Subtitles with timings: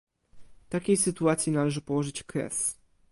[0.69, 2.77] Takiej sytuacji należy położyć kres